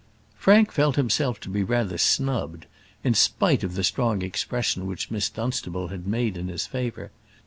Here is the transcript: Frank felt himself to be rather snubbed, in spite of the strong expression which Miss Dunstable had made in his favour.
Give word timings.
Frank 0.35 0.71
felt 0.71 0.95
himself 0.95 1.39
to 1.41 1.47
be 1.49 1.61
rather 1.61 1.99
snubbed, 1.99 2.65
in 3.03 3.13
spite 3.13 3.63
of 3.63 3.75
the 3.75 3.83
strong 3.83 4.23
expression 4.23 4.87
which 4.87 5.11
Miss 5.11 5.29
Dunstable 5.29 5.89
had 5.89 6.07
made 6.07 6.37
in 6.37 6.47
his 6.47 6.65
favour. 6.65 7.11